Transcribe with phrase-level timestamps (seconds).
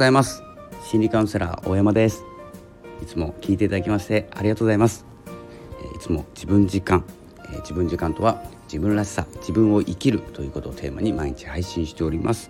[0.00, 0.42] ございます。
[0.82, 2.24] 心理カウンセラー大山です。
[3.02, 5.04] いつも聞いていただきましてありがとうございます。
[5.94, 7.04] いつも自分時間
[7.58, 12.48] 自分時間とは自分らしさ自分を生きるということをテーマに毎日配信しております。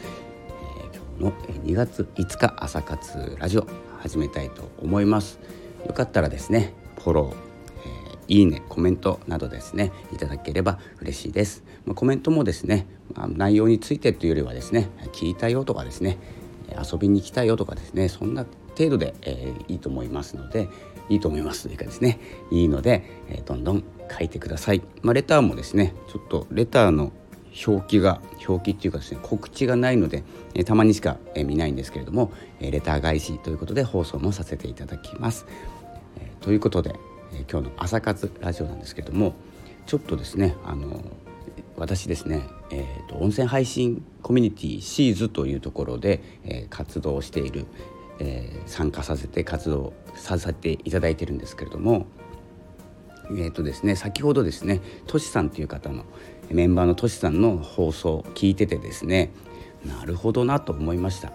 [1.19, 3.67] 今日の2月5日朝活ラジオ
[3.99, 5.41] 始めたいと思います。
[5.89, 7.51] よかったらですねフォロー
[8.29, 16.17] いいねコメントなどですねいただければ嬉しいです、まあ、コメントもですね、まあ、内容についてというよりはですね聞いたよとかですね
[16.77, 20.69] 遊びに来たよとかですねそんな程度で、えー、いいと思いますので
[21.09, 22.19] いいと思いますというかですね
[22.51, 27.13] いいので、えー、どんどん書いてください、まあ、レターもですねちょっとレターの
[27.67, 30.23] 表記が表記っていうかですね告知がないので、
[30.55, 35.47] えー、たまにしか、えー、見ないんですけれども、えー、レター返しということで放送もさせていただきます、
[36.19, 36.95] えー、ということで、
[37.33, 39.35] え今日の朝活ラジオなんですけども
[39.87, 41.03] ちょっとですねあの
[41.81, 47.65] 私ですね、えーと、温泉配信コミュニティシーズというところで、えー、活動している、
[48.19, 52.07] えー、参加させて活動させていただいてるんですけれども
[53.31, 56.05] えーとですね、先ほどですねとしさんという方の
[56.51, 59.31] メンバーのとしさんの放送を聞いててですね
[59.87, 61.33] なるほどなと思いました。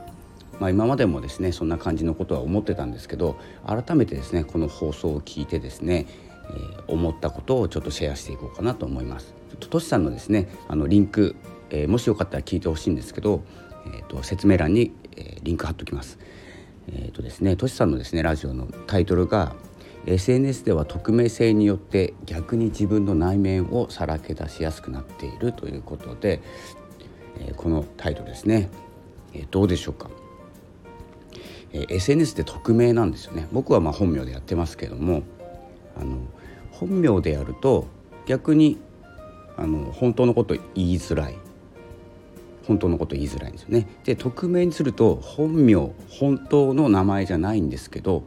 [0.59, 6.05] まあ、今までもですねそんな感じのことは思ってたんですけど改めてですねこの放送を聞いてですね、
[6.49, 9.33] えー、思ったことをちょっとシェアしていこうかなと思います。
[9.59, 11.35] としさんのですねあのリンク、
[11.69, 13.43] えー、もしよかったら聞いてほしいんですけど、
[13.87, 16.19] えーと、説明欄に、えー、リンク貼っておきます。
[16.87, 19.55] えーとですね、としさんのですねラジオのタイトルが
[20.05, 26.41] SNS では匿名性によって逆に自分の内面をさらけ出しやすくなっているということで、
[27.39, 28.69] えー、このタイトルですね、
[29.33, 30.09] えー、どうでしょうか
[31.75, 35.23] え SNS で匿名なんですよね僕はまあ本名でやってますけども
[35.99, 36.17] あの
[36.79, 37.87] 本名でやると
[38.25, 38.77] 逆に
[39.57, 41.37] あの本当のこと言いづらい
[42.67, 43.87] 本当のこと言いづらいんですよね。
[44.03, 45.75] で匿名にすると本名
[46.09, 48.23] 本当の名前じゃないんですけど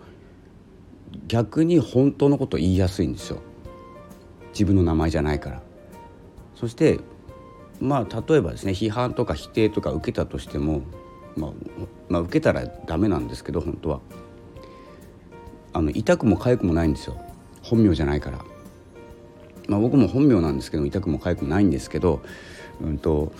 [1.27, 3.41] 逆に本当のこと言いやすいんですよ
[4.53, 5.63] 自分の名前じゃないから。
[6.55, 7.01] そして
[7.81, 10.83] まあ例えばですね批判とか否定とか受けたとしても
[11.37, 11.51] まあ、
[12.09, 14.01] まあ、受けたらダメなんですけど本当は
[15.73, 17.21] あの痛くも痒くもないんですよ
[17.69, 18.39] 本名じゃないから、
[19.69, 22.23] まあ、僕も本名なんですけど痛くも痒くもないんですけど、
[22.81, 23.33] うんと、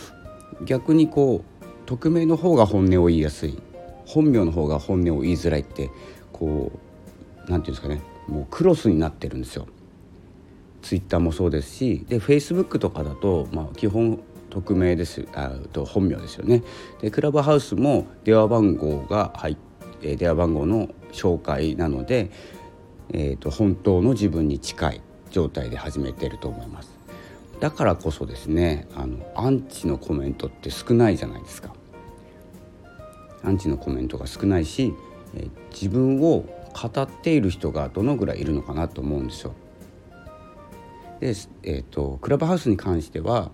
[0.65, 3.59] 逆にこう匿名の方が本音を言いやすい。
[4.05, 5.91] 本名の方が本音を言いづらいって
[6.33, 8.03] こう何て言うんですかね。
[8.27, 9.67] もうクロスになってるんですよ。
[10.83, 16.63] ツイッターもそうですしでフェイスブックとかだと、まあ、基本匿名ですあと本名ですよね。
[17.01, 19.57] でクラブハウスも電話番号が入っ
[20.01, 22.31] て電話番号の紹介なので、
[23.13, 26.97] えーと、本当の自分に近い状態で始めてると思います。
[27.61, 31.75] だからこそですねあのアンチのコメントって少ないじゃないですか。
[33.43, 34.93] アンチのコメントが少ないし、
[35.35, 39.55] えー、自分を語っている人がどのぐらいいるのかなと思うんですよ。
[41.21, 43.51] で、えーとクラブハウスに関しては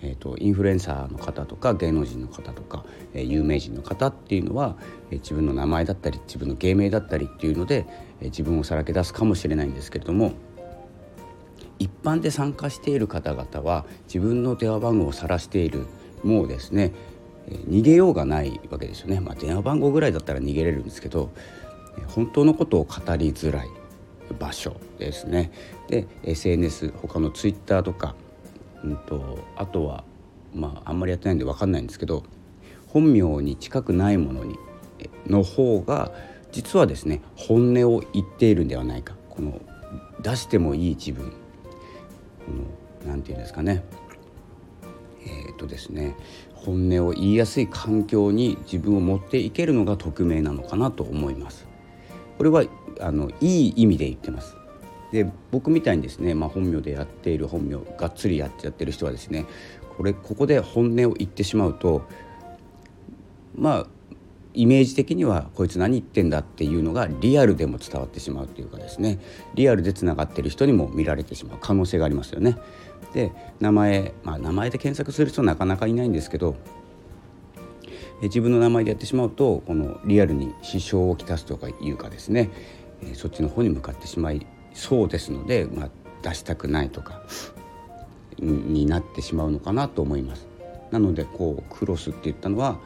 [0.00, 4.76] えーと、インフルエンサーの方とか芸能人の方とか、えー、有名人の方っていうのは、
[5.10, 7.86] えー、自分の名前だったり自分の芸名だったりっていうので、
[8.20, 10.32] えー、自分をさらけ出すかもしれないんですけれども
[11.78, 15.86] 一般で参加している方々は自分の電話番号を晒している
[16.22, 16.92] もうですね、
[17.48, 21.30] えー、逃げようがないわけですよね、まあ、電話番号ぐらいだったら逃げれるんですけど、
[21.98, 23.68] えー、本当のことを語りづらい
[24.38, 25.50] 場所ですね。
[25.88, 28.14] で SNS 他の Twitter とか
[28.84, 30.04] うんと、あとは
[30.54, 32.24] まああんまりやってないんで分かんないんですけど
[32.88, 34.58] 本名に近くないものに
[35.26, 36.12] の方が
[36.52, 39.60] 実はですね本音を言っているんではないかこの
[40.22, 41.32] 出してもいい自分こ
[43.04, 43.84] の何て言うんですかね
[45.24, 46.16] えっ、ー、とですね
[46.54, 51.66] 本音を言いやすい環境に自分を持っていけるのが匿名なのかなと思います。
[52.36, 52.64] これは
[53.00, 54.57] あのいい意味で言ってます。
[55.12, 59.46] で僕みたいにですね、まあ、本名でやっている本名がっつりやっちゃってる人はですね
[59.96, 62.02] これここで本音を言ってしまうと
[63.54, 63.86] まあ
[64.54, 69.18] イメージ的にはこいつ何言ってんだっていうのがリアルでも伝わってしまうっていうかですね
[69.54, 72.56] リアルでつながってる人にも見られてしまう可能性がありますよね。
[73.14, 76.56] で名前、まあ、名前で検索する人なかなかいないんですけど
[78.22, 82.50] 自分の名前でやってしまうとこのリアルに支障をきたすとかいうかですね
[83.14, 84.44] そっちの方に向かってしまい
[84.74, 85.90] そうですので、まあ、
[86.22, 87.22] 出したくないとか
[88.38, 90.46] になってしまうのかなと思います。
[90.90, 92.78] なのでこうクロスって言ったのは、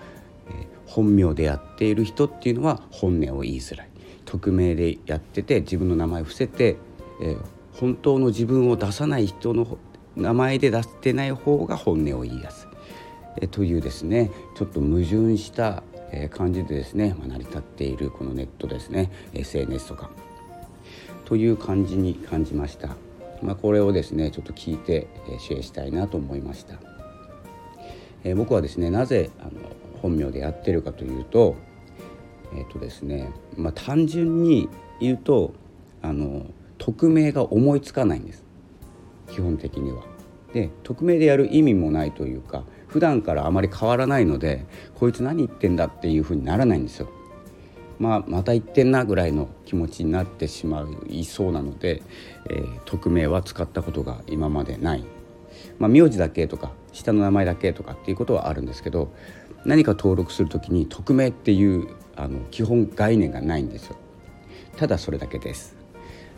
[0.49, 3.88] えー、本名でやっている人っていうのは本音を言いづらい。
[4.25, 6.76] 匿名でやってて自分の名前を伏せて、
[7.20, 7.38] えー、
[7.75, 9.78] 本当の自分を出さない人の
[10.17, 12.69] 名前で出してない方が本音を言いやすい、
[13.43, 15.82] えー、というですねちょっと矛盾した、
[16.31, 20.11] 感じでですね、まあ、成り立っているこのネットですね SNS とか。
[21.32, 22.88] という感じに感じました、
[23.40, 26.75] まあ、これをですねちょっと聞いて、えシェアしたいなと思いました、
[28.23, 29.52] えー、僕はですねなぜあの
[30.02, 31.56] 本名でやってるかというと
[32.55, 34.69] えっ、ー、とですねまあ単純に
[35.00, 35.55] 言うと
[36.02, 36.44] あの
[36.76, 38.44] 匿名が思いつかないんです
[39.31, 40.02] 基本的には。
[40.52, 47.08] で匿名でやる意味もないというか普段からあまり変わらないのでこいつ何言ってんだっていうふうにならないんですよ。
[48.02, 52.02] まあ、また言ってんなぐらいの気持ちになってしまいそうなので、
[52.50, 55.04] えー、匿名は使ったことが今までない、
[55.78, 59.14] まあ、名字だけとか下の名前だけとかっていうことはあるんですけど
[59.64, 63.96] 何か登録する時に匿名っていうあの基本概念がないんですよ
[64.76, 65.76] ただそれだけです。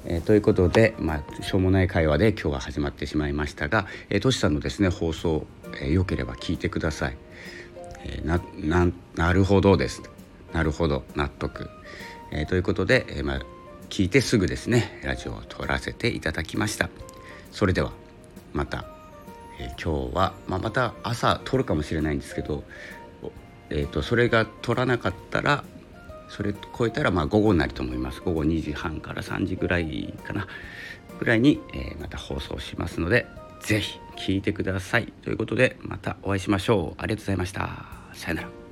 [0.07, 5.47] えー、ということで、まあ、しょうもない会話で今日は始まってしまいましたが、えー、トシさんのですね放送、
[5.81, 7.17] えー、よければ聞いてください。
[8.05, 8.43] えー、な
[8.85, 10.03] ななるほどです
[10.55, 11.03] なるほど。
[11.17, 11.69] 納得、
[12.31, 13.41] えー、ということで、えーまあ、
[13.91, 16.89] 聞いてすぐですねラジオを撮らせていただきました。
[17.51, 17.93] それでは
[18.53, 18.87] また、
[19.59, 22.63] え、今日は、まあ、また朝撮るかもしれないんですけど、
[23.69, 25.65] えーと、それが撮らなかったら
[26.29, 28.21] それ超えたらまあ午後になると思います。
[28.21, 30.47] 午後2時半から3時ぐらいかな。
[31.19, 33.27] ぐらいに、え、また放送しますので
[33.61, 35.13] 是非聴いてください。
[35.23, 37.03] ということでまたお会いしましょう。
[37.03, 37.87] ありがとうございました。
[38.15, 38.64] さよなら。